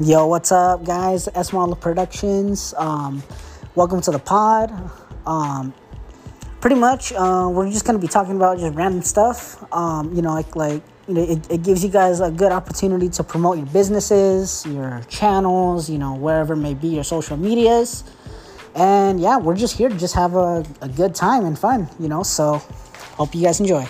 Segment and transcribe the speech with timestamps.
[0.00, 1.28] Yo, what's up, guys?
[1.34, 2.72] S Model Productions.
[2.76, 3.20] Um,
[3.74, 4.70] welcome to the pod.
[5.26, 5.74] Um,
[6.60, 9.60] pretty much, uh, we're just gonna be talking about just random stuff.
[9.74, 13.08] Um, you know, like like you know, it, it gives you guys a good opportunity
[13.08, 18.04] to promote your businesses, your channels, you know, wherever it may be, your social medias.
[18.76, 22.08] And yeah, we're just here to just have a, a good time and fun, you
[22.08, 22.22] know.
[22.22, 22.58] So,
[23.16, 23.88] hope you guys enjoy.